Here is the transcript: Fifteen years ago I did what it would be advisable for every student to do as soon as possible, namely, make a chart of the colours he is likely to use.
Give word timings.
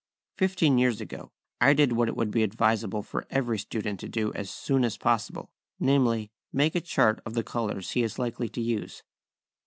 Fifteen 0.35 0.79
years 0.79 0.99
ago 0.99 1.31
I 1.59 1.73
did 1.75 1.91
what 1.91 2.07
it 2.07 2.15
would 2.17 2.31
be 2.31 2.41
advisable 2.41 3.03
for 3.03 3.27
every 3.29 3.59
student 3.59 3.99
to 3.99 4.09
do 4.09 4.33
as 4.33 4.49
soon 4.49 4.83
as 4.83 4.97
possible, 4.97 5.51
namely, 5.79 6.31
make 6.51 6.73
a 6.73 6.81
chart 6.81 7.21
of 7.23 7.35
the 7.35 7.43
colours 7.43 7.91
he 7.91 8.01
is 8.01 8.17
likely 8.17 8.49
to 8.49 8.61
use. 8.61 9.03